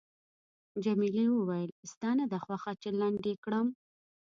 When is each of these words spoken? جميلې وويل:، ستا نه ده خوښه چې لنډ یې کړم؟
جميلې 0.83 1.25
وويل:، 1.31 1.69
ستا 1.91 2.09
نه 2.19 2.25
ده 2.31 2.37
خوښه 2.43 2.71
چې 2.81 2.89
لنډ 2.99 3.21
یې 3.29 3.35
کړم؟ 3.43 3.67